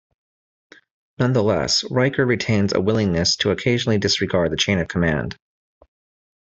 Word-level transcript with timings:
Nonetheless, 1.19 1.83
Riker 1.91 2.25
retains 2.25 2.73
a 2.73 2.81
willingness 2.81 3.35
to 3.35 3.51
occasionally 3.51 3.99
disregard 3.99 4.51
the 4.51 4.57
chain 4.57 4.79
of 4.79 4.87
command. 4.87 5.37